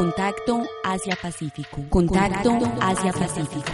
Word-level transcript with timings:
Contacto 0.00 0.62
Asia-Pacífico. 0.82 1.84
Contacto 1.90 2.58
Asia-Pacífico. 2.80 3.70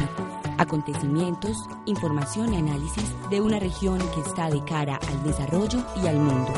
Acontecimientos, 0.58 1.56
información 1.84 2.52
y 2.52 2.56
análisis 2.56 3.14
de 3.30 3.40
una 3.40 3.60
región 3.60 4.00
que 4.12 4.22
está 4.22 4.50
de 4.50 4.60
cara 4.64 4.98
al 5.08 5.22
desarrollo 5.22 5.78
y 6.02 6.08
al 6.08 6.16
mundo. 6.16 6.52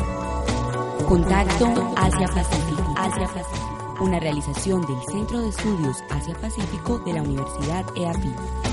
Contacto 1.07 1.67
Asia-Pacífico. 1.99 2.95
Asia-Pacífico. 2.97 3.99
Una 4.01 4.19
realización 4.19 4.81
del 4.87 5.03
Centro 5.13 5.43
de 5.43 5.51
Estudios 5.51 5.99
Asia-Pacífico 6.09 7.01
de 7.01 7.13
la 7.13 7.23
Universidad 7.23 7.85
EAFIT. 7.95 8.69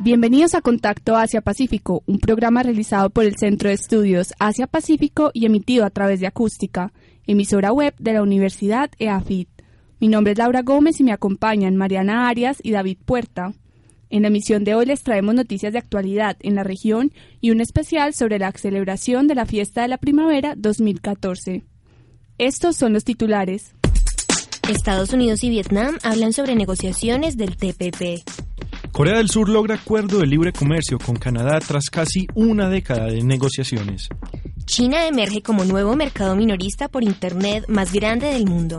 Bienvenidos 0.00 0.54
a 0.54 0.62
Contacto 0.62 1.14
Asia-Pacífico, 1.14 2.02
un 2.06 2.18
programa 2.18 2.62
realizado 2.62 3.10
por 3.10 3.24
el 3.24 3.36
Centro 3.36 3.68
de 3.68 3.74
Estudios 3.74 4.32
Asia-Pacífico 4.38 5.30
y 5.32 5.44
emitido 5.44 5.84
a 5.84 5.90
través 5.90 6.20
de 6.20 6.26
Acústica, 6.26 6.90
emisora 7.26 7.72
web 7.72 7.94
de 7.98 8.12
la 8.12 8.22
Universidad 8.22 8.90
EAFIT. 8.98 9.48
Mi 10.00 10.08
nombre 10.08 10.32
es 10.32 10.38
Laura 10.38 10.62
Gómez 10.62 11.00
y 11.00 11.04
me 11.04 11.12
acompañan 11.12 11.76
Mariana 11.76 12.28
Arias 12.28 12.58
y 12.62 12.70
David 12.70 12.98
Puerta. 13.04 13.52
En 14.08 14.22
la 14.22 14.28
emisión 14.28 14.64
de 14.64 14.74
hoy 14.74 14.86
les 14.86 15.02
traemos 15.02 15.34
noticias 15.34 15.72
de 15.72 15.78
actualidad 15.78 16.36
en 16.40 16.54
la 16.54 16.64
región 16.64 17.12
y 17.40 17.50
un 17.50 17.60
especial 17.60 18.12
sobre 18.14 18.38
la 18.38 18.50
celebración 18.52 19.28
de 19.28 19.34
la 19.34 19.46
Fiesta 19.46 19.82
de 19.82 19.88
la 19.88 19.98
Primavera 19.98 20.54
2014. 20.56 21.64
Estos 22.38 22.76
son 22.76 22.92
los 22.92 23.04
titulares. 23.04 23.74
Estados 24.68 25.12
Unidos 25.12 25.44
y 25.44 25.50
Vietnam 25.50 25.98
hablan 26.02 26.32
sobre 26.32 26.54
negociaciones 26.54 27.36
del 27.36 27.56
TPP. 27.56 28.24
Corea 28.92 29.18
del 29.18 29.28
Sur 29.28 29.48
logra 29.48 29.76
acuerdo 29.76 30.18
de 30.18 30.26
libre 30.26 30.52
comercio 30.52 30.98
con 30.98 31.16
Canadá 31.16 31.60
tras 31.60 31.90
casi 31.90 32.26
una 32.34 32.68
década 32.68 33.06
de 33.06 33.22
negociaciones. 33.22 34.08
China 34.70 35.08
emerge 35.08 35.42
como 35.42 35.64
nuevo 35.64 35.96
mercado 35.96 36.36
minorista 36.36 36.86
por 36.86 37.02
Internet 37.02 37.64
más 37.66 37.92
grande 37.92 38.28
del 38.28 38.46
mundo. 38.46 38.78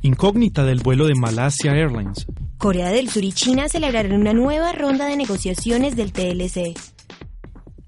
Incógnita 0.00 0.64
del 0.64 0.80
vuelo 0.80 1.06
de 1.06 1.14
Malasia 1.14 1.70
Airlines. 1.70 2.26
Corea 2.58 2.90
del 2.90 3.08
Sur 3.08 3.22
y 3.22 3.30
China 3.30 3.68
celebrarán 3.68 4.14
una 4.14 4.32
nueva 4.32 4.72
ronda 4.72 5.06
de 5.06 5.16
negociaciones 5.16 5.94
del 5.94 6.12
TLC. 6.12 6.76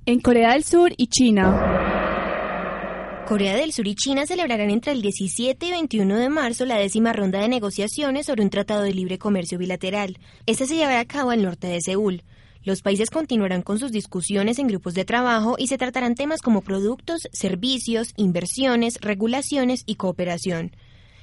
En 0.06 0.20
Corea 0.20 0.52
del 0.52 0.62
Sur 0.62 0.92
y 0.96 1.08
China. 1.08 3.24
Corea 3.27 3.56
del 3.56 3.72
Sur 3.72 3.88
y 3.88 3.96
China 3.96 4.27
celebrarán 4.27 4.70
entre 4.70 4.92
el 4.92 5.02
17 5.02 5.66
y 5.66 5.70
21 5.72 6.16
de 6.16 6.28
marzo 6.28 6.64
la 6.66 6.77
décima 6.77 7.12
ronda 7.12 7.40
de 7.40 7.48
negociaciones 7.48 8.27
sobre 8.27 8.44
un 8.44 8.50
tratado 8.50 8.82
de 8.82 8.94
libre 8.94 9.18
comercio 9.18 9.58
bilateral. 9.58 10.18
Este 10.46 10.68
se 10.68 10.77
llevará 10.77 11.00
a 11.00 11.05
cabo 11.05 11.30
al 11.30 11.42
norte 11.42 11.66
de 11.66 11.80
Seúl. 11.80 12.22
Los 12.65 12.81
países 12.81 13.11
continuarán 13.11 13.61
con 13.61 13.79
sus 13.79 13.93
discusiones 13.93 14.59
en 14.59 14.69
grupos 14.69 14.95
de 14.95 15.05
trabajo 15.05 15.57
y 15.59 15.67
se 15.67 15.77
tratarán 15.77 16.15
temas 16.15 16.41
como 16.41 16.62
productos, 16.62 17.29
servicios, 17.31 18.15
inversiones, 18.17 18.98
regulaciones 19.03 19.83
y 19.84 19.97
cooperación. 19.97 20.73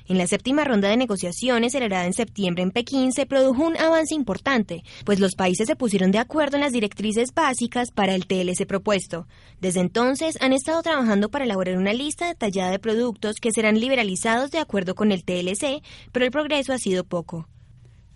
En 0.08 0.18
la 0.18 0.28
séptima 0.28 0.66
ronda 0.66 0.90
de 0.90 0.98
negociaciones 0.98 1.72
celebrada 1.72 2.06
en 2.06 2.14
septiembre 2.14 2.62
en 2.62 2.72
Pekín 2.72 3.12
se 3.12 3.26
produjo 3.26 3.66
un 3.66 3.78
avance 3.78 4.14
importante, 4.14 4.84
pues 5.04 5.20
los 5.20 5.34
países 5.34 5.68
se 5.68 5.76
pusieron 5.76 6.12
de 6.12 6.20
acuerdo 6.20 6.58
en 6.58 6.62
las 6.62 6.74
directrices 6.74 7.34
básicas 7.34 7.90
para 7.92 8.14
el 8.14 8.28
TLC 8.28 8.68
propuesto. 8.68 9.26
Desde 9.60 9.80
entonces 9.80 10.38
han 10.42 10.54
estado 10.54 10.84
trabajando 10.84 11.30
para 11.30 11.46
elaborar 11.46 11.78
una 11.78 11.94
lista 11.94 12.28
detallada 12.28 12.72
de 12.72 12.80
productos 12.80 13.38
que 13.38 13.52
serán 13.52 13.80
liberalizados 13.80 14.52
de 14.52 14.60
acuerdo 14.60 14.94
con 14.94 15.12
el 15.12 15.24
TLC, 15.24 15.82
pero 16.12 16.26
el 16.26 16.32
progreso 16.32 16.74
ha 16.74 16.78
sido 16.78 17.04
poco. 17.04 17.48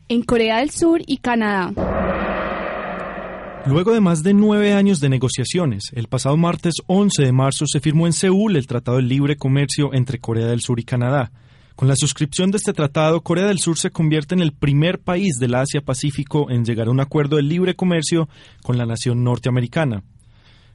En 0.10 0.22
Corea 0.22 0.60
del 0.60 0.70
Sur 0.70 1.02
y 1.08 1.18
Canadá. 1.18 1.74
Luego 3.68 3.94
de 3.94 4.00
más 4.00 4.22
de 4.22 4.36
nueve 4.36 4.74
años 4.74 5.00
de 5.00 5.10
negociaciones, 5.10 5.86
el 5.96 6.08
pasado 6.08 6.38
martes 6.38 6.76
11 6.86 7.24
de 7.24 7.32
marzo 7.32 7.66
se 7.66 7.80
firmó 7.80 8.06
en 8.06 8.14
Seúl 8.14 8.58
el 8.58 8.68
Tratado 8.68 8.98
de 8.98 9.04
Libre 9.04 9.38
Comercio 9.38 9.92
entre 9.92 10.20
Corea 10.20 10.46
del 10.46 10.62
Sur 10.62 10.80
y 10.80 10.84
Canadá. 10.84 11.32
Con 11.76 11.88
la 11.88 11.96
suscripción 11.96 12.52
de 12.52 12.58
este 12.58 12.74
tratado, 12.74 13.22
Corea 13.22 13.48
del 13.48 13.58
Sur 13.58 13.80
se 13.80 13.90
convierte 13.90 14.36
en 14.36 14.42
el 14.42 14.54
primer 14.54 15.00
país 15.00 15.40
del 15.40 15.56
Asia-Pacífico 15.56 16.52
en 16.52 16.64
llegar 16.64 16.88
a 16.88 16.92
un 16.92 17.00
acuerdo 17.00 17.38
de 17.38 17.42
libre 17.42 17.76
comercio 17.76 18.30
con 18.62 18.78
la 18.78 18.86
nación 18.86 19.24
norteamericana. 19.24 20.04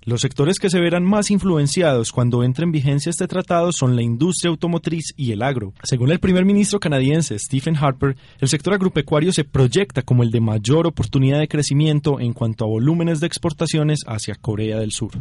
Los 0.03 0.23
sectores 0.23 0.59
que 0.59 0.71
se 0.71 0.81
verán 0.81 1.05
más 1.05 1.31
influenciados 1.31 2.11
cuando 2.11 2.43
entre 2.43 2.65
en 2.65 2.73
vigencia 2.73 3.11
este 3.11 3.27
tratado 3.27 3.71
son 3.71 3.97
la 3.97 4.03
industria 4.03 4.51
automotriz 4.51 5.13
y 5.15 5.33
el 5.33 5.43
agro. 5.43 5.75
Según 5.83 6.11
el 6.11 6.21
primer 6.21 6.47
ministro 6.47 6.81
canadiense 6.81 7.39
Stephen 7.39 7.77
Harper, 7.77 8.17
el 8.39 8.49
sector 8.49 8.73
agropecuario 8.73 9.33
se 9.33 9.45
proyecta 9.45 10.03
como 10.03 10.23
el 10.23 10.31
de 10.31 10.41
mayor 10.41 10.87
oportunidad 10.87 11.39
de 11.39 11.49
crecimiento 11.49 12.19
en 12.19 12.33
cuanto 12.33 12.65
a 12.65 12.69
volúmenes 12.69 13.21
de 13.21 13.27
exportaciones 13.27 14.01
hacia 14.07 14.37
Corea 14.37 14.79
del 14.79 14.93
Sur. 14.93 15.13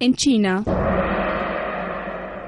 En 0.00 0.14
China. 0.14 0.64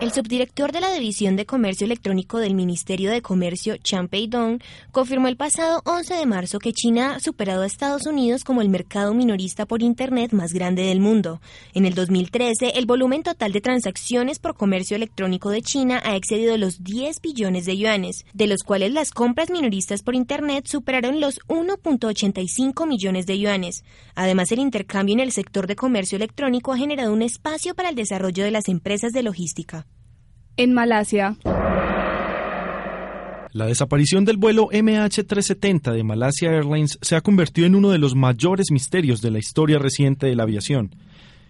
El 0.07 0.13
subdirector 0.13 0.71
de 0.71 0.81
la 0.81 0.93
División 0.93 1.35
de 1.35 1.47
Comercio 1.47 1.85
Electrónico 1.85 2.39
del 2.39 2.55
Ministerio 2.55 3.11
de 3.11 3.23
Comercio, 3.23 3.77
Chan 3.79 4.07
Pei-dong, 4.07 4.63
confirmó 4.93 5.27
el 5.27 5.37
pasado 5.37 5.83
11 5.85 6.15
de 6.15 6.27
marzo 6.27 6.61
que 6.61 6.73
China 6.73 7.17
ha 7.17 7.19
superado 7.19 7.63
a 7.63 7.67
Estados 7.67 8.07
Unidos 8.07 8.45
como 8.45 8.63
el 8.63 8.69
mercado 8.69 9.15
minorista 9.15 9.67
por 9.67 9.83
Internet 9.83 10.33
más 10.33 10.53
grande 10.53 10.83
del 10.83 11.01
mundo. 11.01 11.41
En 11.75 11.87
el 11.87 11.97
2013, 11.97 12.75
el 12.77 12.87
volumen 12.87 13.25
total 13.25 13.51
de 13.51 13.61
transacciones 13.61 14.39
por 14.39 14.55
comercio 14.55 14.95
electrónico 14.95 15.51
de 15.51 15.63
China 15.63 16.01
ha 16.05 16.15
excedido 16.15 16.57
los 16.57 16.85
10 16.85 17.21
billones 17.21 17.65
de 17.67 17.77
yuanes, 17.77 18.27
de 18.33 18.47
los 18.47 18.63
cuales 18.63 18.93
las 18.93 19.11
compras 19.11 19.51
minoristas 19.51 20.05
por 20.05 20.15
Internet 20.15 20.69
superaron 20.69 21.19
los 21.19 21.41
1.85 21.49 22.87
millones 22.87 23.27
de 23.27 23.41
yuanes. 23.41 23.83
Además, 24.15 24.53
el 24.53 24.61
intercambio 24.61 25.15
en 25.15 25.21
el 25.21 25.33
sector 25.33 25.67
de 25.67 25.75
comercio 25.75 26.15
electrónico 26.15 26.73
ha 26.73 26.79
generado 26.79 27.13
un 27.13 27.23
espacio 27.23 27.75
para 27.75 27.89
el 27.89 27.97
desarrollo 27.97 28.45
de 28.45 28.53
las 28.53 28.69
empresas 28.69 29.13
de 29.13 29.25
logística. 29.25 29.85
En 30.59 30.73
Malasia. 30.73 31.37
La 33.53 33.67
desaparición 33.67 34.25
del 34.25 34.39
vuelo 34.39 34.69
MH370 34.71 35.93
de 35.93 36.03
Malasia 36.03 36.51
Airlines 36.51 36.99
se 37.03 37.15
ha 37.15 37.21
convertido 37.21 37.67
en 37.67 37.75
uno 37.75 37.91
de 37.91 37.99
los 37.99 38.15
mayores 38.15 38.71
misterios 38.71 39.21
de 39.21 39.31
la 39.31 39.39
historia 39.39 39.79
reciente 39.79 40.27
de 40.27 40.35
la 40.35 40.45
aviación. 40.45 40.95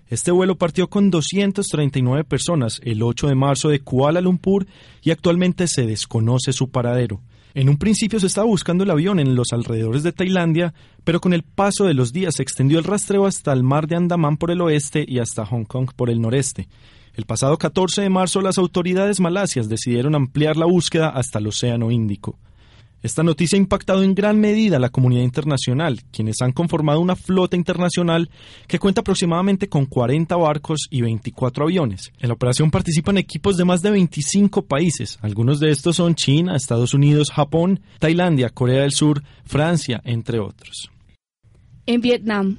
Este 0.09 0.31
vuelo 0.33 0.57
partió 0.57 0.89
con 0.89 1.11
239 1.11 2.25
personas 2.25 2.81
el 2.85 3.03
8 3.03 3.29
de 3.29 3.35
marzo 3.37 3.69
de 3.69 3.81
Kuala 3.81 4.21
Lumpur 4.21 4.67
y 5.03 5.11
actualmente 5.11 5.69
se 5.69 5.87
desconoce 5.87 6.53
su 6.53 6.71
paradero. 6.71 7.21
En 7.55 7.69
un 7.69 7.79
principio 7.79 8.21
se 8.21 8.27
estaba 8.27 8.47
buscando 8.47 8.85
el 8.85 8.91
avión 8.91 9.19
en 9.19 9.35
los 9.35 9.53
alrededores 9.53 10.03
de 10.03 10.13
Tailandia, 10.13 10.75
pero 11.05 11.21
con 11.21 11.33
el 11.33 11.43
paso 11.43 11.85
de 11.85 11.95
los 11.95 12.13
días 12.13 12.35
se 12.37 12.43
extendió 12.43 12.79
el 12.79 12.85
rastreo 12.85 13.25
hasta 13.25 13.53
el 13.53 13.63
mar 13.63 13.87
de 13.87 13.97
Andamán 13.97 14.37
por 14.37 14.51
el 14.51 14.61
oeste 14.61 15.05
y 15.09 15.21
hasta 15.21 15.47
Hong 15.47 15.65
Kong 15.65 15.91
por 15.97 16.11
el 16.11 16.21
noreste. 16.21 16.69
El 17.17 17.25
pasado 17.25 17.57
14 17.57 18.03
de 18.03 18.11
marzo 18.11 18.43
las 18.43 18.59
autoridades 18.59 19.21
malasias 19.21 19.71
decidieron 19.71 20.15
ampliar 20.15 20.59
la 20.59 20.67
búsqueda 20.67 21.09
hasta 21.09 21.39
el 21.39 21.47
Océano 21.47 21.91
Índico. 21.91 22.39
Esta 23.03 23.23
noticia 23.23 23.57
ha 23.57 23.61
impactado 23.61 24.03
en 24.03 24.15
gran 24.15 24.39
medida 24.39 24.77
a 24.77 24.81
la 24.81 24.91
comunidad 24.91 25.23
internacional, 25.23 26.03
quienes 26.13 26.43
han 26.43 26.53
conformado 26.53 27.01
una 27.01 27.17
flota 27.17 27.57
internacional 27.57 28.29
que 28.67 28.79
cuenta 28.79 29.01
aproximadamente 29.01 29.69
con 29.69 29.87
40 29.87 30.37
barcos 30.37 30.89
y 30.91 31.01
24 31.01 31.65
aviones. 31.65 32.13
En 32.21 32.29
la 32.29 32.35
operación 32.35 32.71
participan 32.71 33.17
equipos 33.17 33.57
de 33.57 33.65
más 33.65 33.81
de 33.81 33.93
25 33.93 34.67
países. 34.67 35.19
Algunos 35.23 35.59
de 35.59 35.71
estos 35.71 35.97
son 35.97 36.17
China, 36.17 36.55
Estados 36.55 36.93
Unidos, 36.93 37.31
Japón, 37.31 37.81
Tailandia, 37.99 38.51
Corea 38.51 38.83
del 38.83 38.93
Sur, 38.93 39.23
Francia, 39.47 40.03
entre 40.05 40.39
otros. 40.39 40.91
En 41.87 42.03
Vietnam. 42.03 42.59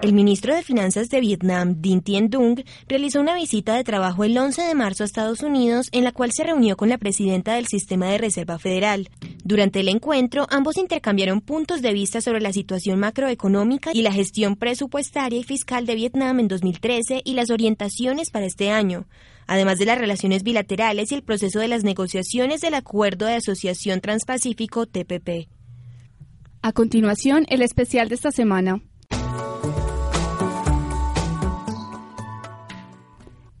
El 0.00 0.12
ministro 0.12 0.54
de 0.54 0.62
Finanzas 0.62 1.08
de 1.08 1.20
Vietnam, 1.20 1.74
Dinh 1.80 2.02
Tien 2.02 2.30
Dung, 2.30 2.60
realizó 2.86 3.20
una 3.20 3.34
visita 3.34 3.74
de 3.74 3.82
trabajo 3.82 4.22
el 4.22 4.38
11 4.38 4.62
de 4.62 4.74
marzo 4.76 5.02
a 5.02 5.06
Estados 5.06 5.42
Unidos 5.42 5.88
en 5.90 6.04
la 6.04 6.12
cual 6.12 6.30
se 6.32 6.44
reunió 6.44 6.76
con 6.76 6.88
la 6.88 6.98
presidenta 6.98 7.54
del 7.54 7.66
Sistema 7.66 8.06
de 8.06 8.18
Reserva 8.18 8.60
Federal. 8.60 9.10
Durante 9.42 9.80
el 9.80 9.88
encuentro, 9.88 10.46
ambos 10.50 10.76
intercambiaron 10.76 11.40
puntos 11.40 11.82
de 11.82 11.92
vista 11.92 12.20
sobre 12.20 12.40
la 12.40 12.52
situación 12.52 13.00
macroeconómica 13.00 13.90
y 13.92 14.02
la 14.02 14.12
gestión 14.12 14.54
presupuestaria 14.54 15.40
y 15.40 15.42
fiscal 15.42 15.84
de 15.84 15.96
Vietnam 15.96 16.38
en 16.38 16.46
2013 16.46 17.22
y 17.24 17.34
las 17.34 17.50
orientaciones 17.50 18.30
para 18.30 18.46
este 18.46 18.70
año 18.70 19.06
además 19.50 19.78
de 19.78 19.86
las 19.86 19.98
relaciones 19.98 20.42
bilaterales 20.42 21.10
y 21.10 21.14
el 21.14 21.22
proceso 21.22 21.58
de 21.58 21.68
las 21.68 21.82
negociaciones 21.82 22.60
del 22.60 22.74
Acuerdo 22.74 23.24
de 23.24 23.36
Asociación 23.36 24.02
Transpacífico 24.02 24.84
TPP. 24.84 25.48
A 26.60 26.72
continuación, 26.72 27.46
el 27.48 27.62
especial 27.62 28.10
de 28.10 28.16
esta 28.16 28.30
semana. 28.30 28.82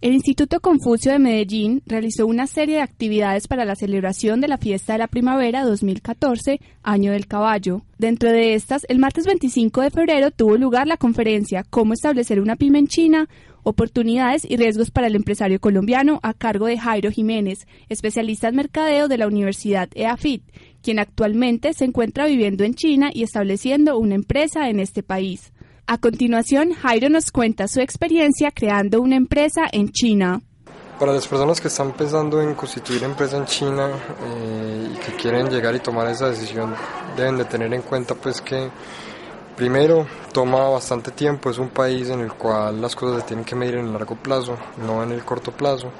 El 0.00 0.12
Instituto 0.14 0.60
Confucio 0.60 1.10
de 1.10 1.18
Medellín 1.18 1.82
realizó 1.84 2.24
una 2.24 2.46
serie 2.46 2.76
de 2.76 2.82
actividades 2.82 3.48
para 3.48 3.64
la 3.64 3.74
celebración 3.74 4.40
de 4.40 4.46
la 4.46 4.56
Fiesta 4.56 4.92
de 4.92 5.00
la 5.00 5.08
Primavera 5.08 5.64
2014, 5.64 6.60
Año 6.84 7.10
del 7.10 7.26
Caballo. 7.26 7.82
Dentro 7.98 8.30
de 8.30 8.54
estas, 8.54 8.86
el 8.88 9.00
martes 9.00 9.26
25 9.26 9.80
de 9.80 9.90
febrero 9.90 10.30
tuvo 10.30 10.56
lugar 10.56 10.86
la 10.86 10.98
conferencia 10.98 11.64
Cómo 11.68 11.94
establecer 11.94 12.40
una 12.40 12.54
pyme 12.54 12.78
en 12.78 12.86
China, 12.86 13.28
oportunidades 13.64 14.48
y 14.48 14.56
riesgos 14.56 14.92
para 14.92 15.08
el 15.08 15.16
empresario 15.16 15.60
colombiano 15.60 16.20
a 16.22 16.32
cargo 16.32 16.66
de 16.66 16.78
Jairo 16.78 17.10
Jiménez, 17.10 17.66
especialista 17.88 18.46
en 18.46 18.54
mercadeo 18.54 19.08
de 19.08 19.18
la 19.18 19.26
Universidad 19.26 19.88
EAFIT, 19.96 20.44
quien 20.80 21.00
actualmente 21.00 21.72
se 21.72 21.86
encuentra 21.86 22.26
viviendo 22.26 22.62
en 22.62 22.74
China 22.74 23.10
y 23.12 23.24
estableciendo 23.24 23.98
una 23.98 24.14
empresa 24.14 24.70
en 24.70 24.78
este 24.78 25.02
país. 25.02 25.52
A 25.90 25.96
continuación, 25.96 26.74
Jairo 26.74 27.08
nos 27.08 27.32
cuenta 27.32 27.66
su 27.66 27.80
experiencia 27.80 28.50
creando 28.50 29.00
una 29.00 29.16
empresa 29.16 29.62
en 29.72 29.90
China. 29.90 30.42
Para 31.00 31.14
las 31.14 31.26
personas 31.26 31.62
que 31.62 31.68
están 31.68 31.92
pensando 31.92 32.42
en 32.42 32.54
constituir 32.54 33.02
empresa 33.04 33.38
en 33.38 33.46
China 33.46 33.88
eh, 34.22 34.90
y 34.92 34.96
que 34.98 35.12
quieren 35.16 35.48
llegar 35.48 35.74
y 35.74 35.80
tomar 35.80 36.06
esa 36.08 36.28
decisión, 36.28 36.74
deben 37.16 37.38
de 37.38 37.46
tener 37.46 37.72
en 37.72 37.80
cuenta 37.80 38.14
pues 38.14 38.42
que 38.42 38.68
primero 39.56 40.06
toma 40.30 40.68
bastante 40.68 41.10
tiempo, 41.10 41.48
es 41.48 41.56
un 41.56 41.70
país 41.70 42.10
en 42.10 42.20
el 42.20 42.34
cual 42.34 42.82
las 42.82 42.94
cosas 42.94 43.22
se 43.22 43.28
tienen 43.28 43.46
que 43.46 43.56
medir 43.56 43.76
en 43.76 43.86
el 43.86 43.92
largo 43.94 44.14
plazo, 44.14 44.58
no 44.86 45.02
en 45.02 45.12
el 45.12 45.24
corto 45.24 45.52
plazo. 45.52 45.90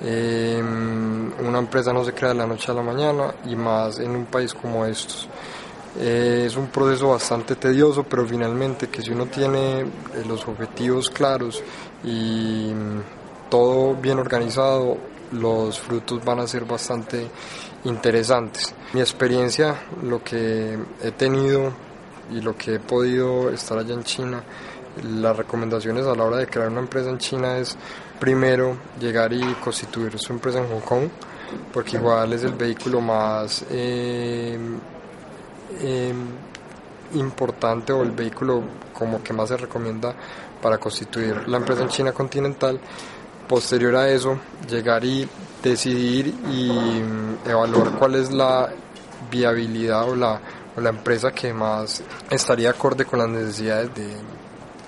Eh, 0.00 0.62
una 0.62 1.58
empresa 1.58 1.92
no 1.92 2.04
se 2.04 2.12
crea 2.12 2.28
de 2.28 2.36
la 2.36 2.46
noche 2.46 2.70
a 2.70 2.74
la 2.74 2.82
mañana 2.82 3.34
y 3.46 3.56
más 3.56 3.98
en 3.98 4.12
un 4.12 4.26
país 4.26 4.54
como 4.54 4.86
estos. 4.86 5.28
Eh, 5.96 6.44
es 6.46 6.56
un 6.56 6.68
proceso 6.68 7.10
bastante 7.10 7.54
tedioso, 7.54 8.02
pero 8.02 8.26
finalmente 8.26 8.88
que 8.88 9.00
si 9.00 9.12
uno 9.12 9.26
tiene 9.26 9.80
eh, 9.80 9.86
los 10.26 10.46
objetivos 10.48 11.08
claros 11.08 11.62
y 12.02 12.72
mm, 12.74 13.48
todo 13.48 13.94
bien 13.94 14.18
organizado, 14.18 14.96
los 15.32 15.78
frutos 15.78 16.24
van 16.24 16.40
a 16.40 16.46
ser 16.46 16.64
bastante 16.64 17.28
interesantes. 17.84 18.74
Mi 18.92 19.00
experiencia, 19.00 19.82
lo 20.02 20.22
que 20.22 20.78
he 21.02 21.12
tenido 21.12 21.72
y 22.30 22.40
lo 22.40 22.56
que 22.56 22.74
he 22.74 22.80
podido 22.80 23.50
estar 23.50 23.78
allá 23.78 23.94
en 23.94 24.02
China, 24.02 24.42
las 25.02 25.36
recomendaciones 25.36 26.06
a 26.06 26.14
la 26.14 26.24
hora 26.24 26.36
de 26.38 26.46
crear 26.46 26.68
una 26.68 26.80
empresa 26.80 27.10
en 27.10 27.18
China 27.18 27.58
es 27.58 27.76
primero 28.18 28.76
llegar 29.00 29.32
y 29.32 29.42
constituir 29.54 30.18
su 30.18 30.32
empresa 30.32 30.58
en 30.58 30.68
Hong 30.68 30.80
Kong, 30.80 31.08
porque 31.72 31.96
igual 31.96 32.32
es 32.32 32.42
el 32.42 32.54
vehículo 32.54 33.00
más... 33.00 33.64
Eh, 33.70 34.58
Em, 35.80 36.26
importante 37.14 37.92
o 37.92 38.02
el 38.02 38.10
vehículo 38.10 38.62
como 38.92 39.22
que 39.22 39.32
más 39.32 39.48
se 39.48 39.56
recomienda 39.56 40.14
para 40.60 40.78
constituir 40.78 41.48
la 41.48 41.58
empresa 41.58 41.82
en 41.82 41.88
China 41.88 42.12
continental. 42.12 42.80
Posterior 43.48 43.94
a 43.96 44.08
eso, 44.08 44.38
llegar 44.68 45.04
y 45.04 45.28
decidir 45.62 46.34
y 46.50 46.70
mm, 46.70 47.48
evaluar 47.48 47.90
cuál 47.98 48.14
es 48.14 48.32
la 48.32 48.70
viabilidad 49.30 50.08
o 50.08 50.16
la, 50.16 50.40
o 50.76 50.80
la 50.80 50.90
empresa 50.90 51.30
que 51.32 51.52
más 51.52 52.02
estaría 52.30 52.70
acorde 52.70 53.04
con 53.04 53.18
las 53.18 53.28
necesidades 53.28 53.94
de, 53.94 54.16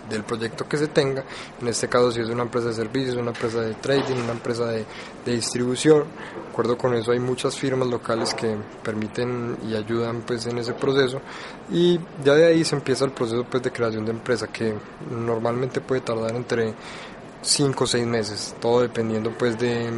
del 0.09 0.25
proyecto 0.25 0.69
que 0.69 0.77
se 0.77 0.89
tenga. 0.89 1.25
En 1.61 1.69
este 1.69 1.89
caso, 1.89 2.11
si 2.11 2.21
es 2.21 2.29
una 2.29 2.43
empresa 2.43 2.69
de 2.69 2.75
servicios, 2.75 3.17
una 3.17 3.31
empresa 3.31 3.61
de 3.61 3.75
trading, 3.75 4.17
una 4.23 4.33
empresa 4.33 4.67
de, 4.67 4.85
de 5.25 5.33
distribución. 5.33 6.05
De 6.05 6.51
acuerdo 6.51 6.79
con 6.79 6.95
eso, 6.95 7.13
hay 7.13 7.21
muchas 7.21 7.57
firmas 7.57 7.89
locales 7.89 8.33
que 8.35 8.57
permiten 8.83 9.59
y 9.69 9.75
ayudan 9.75 10.23
pues, 10.23 10.47
en 10.47 10.59
ese 10.59 10.73
proceso. 10.73 11.21
Y 11.71 11.99
ya 12.25 12.35
de 12.35 12.47
ahí 12.47 12.65
se 12.65 12.77
empieza 12.77 13.05
el 13.05 13.13
proceso 13.13 13.45
pues, 13.45 13.63
de 13.63 13.71
creación 13.71 14.05
de 14.05 14.13
empresa, 14.13 14.47
que 14.47 14.75
normalmente 15.11 15.81
puede 15.81 16.01
tardar 16.01 16.35
entre 16.35 16.75
5 17.43 17.85
o 17.85 17.87
6 17.87 18.07
meses, 18.07 18.57
todo 18.61 18.81
dependiendo 18.81 19.31
pues 19.31 19.59
de 19.59 19.91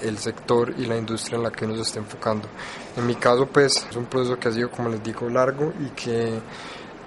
el 0.00 0.18
sector 0.18 0.74
y 0.76 0.86
la 0.86 0.96
industria 0.96 1.36
en 1.36 1.42
la 1.42 1.50
que 1.50 1.64
uno 1.64 1.76
se 1.76 1.82
esté 1.82 1.98
enfocando. 1.98 2.48
En 2.96 3.06
mi 3.06 3.14
caso 3.14 3.46
pues 3.46 3.86
es 3.88 3.96
un 3.96 4.06
proceso 4.06 4.38
que 4.38 4.48
ha 4.48 4.52
sido 4.52 4.70
como 4.70 4.88
les 4.88 5.02
digo 5.02 5.28
largo 5.28 5.72
y 5.80 5.90
que 5.90 6.40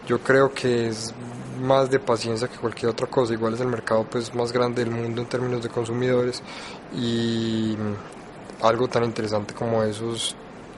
yo 0.08 0.20
creo 0.20 0.54
que 0.54 0.88
es 0.88 1.14
más 1.62 1.92
de 1.92 2.00
paciencia 2.00 2.48
que 2.48 2.58
cualquier 2.58 2.92
otra 2.92 3.08
cosa. 3.08 3.34
Igual 3.34 3.54
es 3.54 3.60
el 3.60 3.68
mercado 3.68 4.06
pues 4.10 4.34
más 4.34 4.52
grande 4.52 4.84
del 4.84 4.94
mundo 4.94 5.22
en 5.22 5.28
términos 5.28 5.62
de 5.62 5.70
consumidores 5.70 6.42
y 6.96 7.76
algo 8.62 8.88
tan 8.88 9.04
interesante 9.04 9.54
como 9.54 9.84
esos 9.84 10.36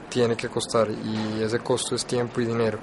tiene 0.08 0.36
que 0.36 0.48
costar 0.48 0.90
y 0.90 1.42
ese 1.42 1.60
costo 1.60 1.94
es 1.94 2.04
tiempo 2.04 2.40
y 2.40 2.46
dinero. 2.46 2.78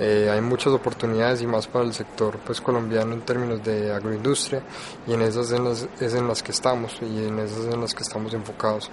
Eh, 0.00 0.30
hay 0.32 0.40
muchas 0.40 0.72
oportunidades 0.72 1.42
y 1.42 1.46
más 1.46 1.66
para 1.66 1.84
el 1.84 1.92
sector 1.92 2.38
pues 2.38 2.62
colombiano 2.62 3.12
en 3.12 3.20
términos 3.20 3.62
de 3.62 3.92
agroindustria 3.92 4.62
y 5.06 5.12
en 5.12 5.20
esas 5.20 5.52
en 5.52 5.64
las, 5.64 5.86
es 6.00 6.14
en 6.14 6.26
las 6.26 6.42
que 6.42 6.52
estamos 6.52 6.96
y 7.02 7.26
en 7.26 7.38
esas 7.38 7.66
en 7.66 7.80
las 7.82 7.94
que 7.94 8.02
estamos 8.02 8.32
enfocados. 8.32 8.90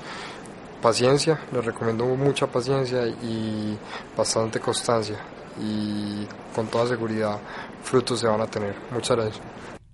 Paciencia, 0.82 1.40
les 1.54 1.64
recomiendo 1.64 2.06
mucha 2.06 2.48
paciencia 2.48 3.08
y 3.08 3.78
bastante 4.18 4.60
constancia 4.60 5.18
y 5.60 6.26
con 6.56 6.68
toda 6.68 6.88
seguridad 6.88 7.40
frutos 7.84 8.20
se 8.20 8.28
van 8.28 8.42
a 8.42 8.48
tener. 8.48 8.76
Muchas 8.92 9.18
gracias. 9.18 9.42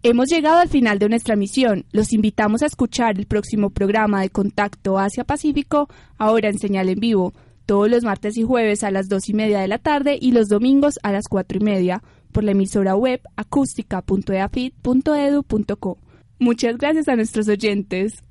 Hemos 0.03 0.29
llegado 0.29 0.59
al 0.59 0.69
final 0.69 1.00
de 1.00 1.09
nuestra 1.09 1.35
misión. 1.35 1.85
Los 1.91 2.13
invitamos 2.13 2.62
a 2.62 2.67
escuchar 2.67 3.17
el 3.17 3.25
próximo 3.25 3.71
programa 3.71 4.21
de 4.21 4.29
Contacto 4.29 5.00
Asia-Pacífico, 5.00 5.89
ahora 6.19 6.50
en 6.50 6.59
señal 6.59 6.89
en 6.89 7.00
vivo, 7.00 7.33
todos 7.65 7.89
los 7.89 8.03
martes 8.03 8.38
y 8.38 8.44
jueves 8.44 8.83
a 8.83 8.91
las 8.91 9.09
dos 9.09 9.27
y 9.29 9.33
media 9.33 9.62
de 9.62 9.67
la 9.67 9.79
tarde 9.79 10.19
y 10.21 10.31
los 10.31 10.47
domingos 10.47 11.00
a 11.01 11.12
las 11.12 11.23
cuatro 11.27 11.57
y 11.57 11.63
media, 11.63 12.03
por 12.31 12.44
la 12.44 12.51
emisora 12.51 12.95
web 12.95 13.19
acústica.eafit.edu.co. 13.35 15.97
Muchas 16.38 16.77
gracias 16.77 17.07
a 17.07 17.15
nuestros 17.15 17.47
oyentes. 17.47 18.23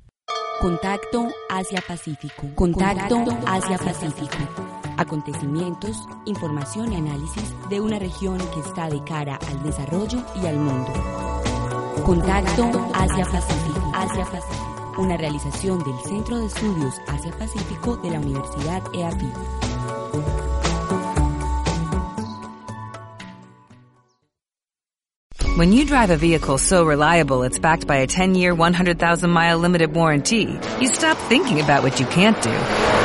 Contacto 0.61 1.27
Asia-Pacífico. 1.49 2.55
Contacto 2.55 3.25
Asia-Pacífico. 3.45 4.74
Acontecimientos, 4.97 6.07
información 6.25 6.93
y 6.93 6.95
análisis 6.95 7.53
de 7.69 7.81
una 7.81 7.99
región 7.99 8.37
que 8.37 8.61
está 8.61 8.89
de 8.89 9.03
cara 9.03 9.37
al 9.49 9.61
desarrollo 9.63 10.19
y 10.41 10.47
al 10.47 10.57
mundo. 10.57 10.91
Contacto 12.05 12.89
Asia-Pacífico. 12.93 13.91
Asia-Pacífico. 13.93 14.95
Una 14.97 15.17
realización 15.17 15.79
del 15.83 15.99
Centro 16.05 16.37
de 16.37 16.45
Estudios 16.45 17.01
Asia-Pacífico 17.07 17.97
de 17.97 18.11
la 18.11 18.19
Universidad 18.19 18.81
EAFI. 18.93 19.31
When 25.57 25.71
you 25.71 25.85
drive 25.85 26.09
a 26.09 26.17
vehicle 26.17 26.57
so 26.57 26.85
reliable 26.85 27.43
it's 27.43 27.59
backed 27.59 27.87
by 27.87 27.97
a 27.97 28.07
10-year, 28.07 28.53
100,000-mile 28.53 29.57
limited 29.57 29.93
warranty, 29.93 30.59
you 30.81 30.87
stop 30.87 31.17
thinking 31.29 31.61
about 31.61 31.81
what 31.81 31.99
you 31.99 32.05
can't 32.07 32.41
do 32.41 33.04